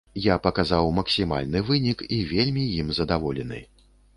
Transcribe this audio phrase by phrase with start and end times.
[0.27, 3.65] Я паказаў максімальны вынік і вельмі ім задаволены.